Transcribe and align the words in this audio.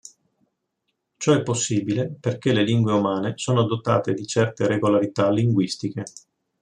Ciò 1.17 1.31
è 1.31 1.43
possibile 1.43 2.11
perché 2.19 2.53
le 2.53 2.63
lingue 2.63 2.91
umane 2.91 3.33
sono 3.35 3.67
dotate 3.67 4.15
di 4.15 4.25
certe 4.25 4.65
regolarità 4.65 5.29
linguistiche. 5.29 6.03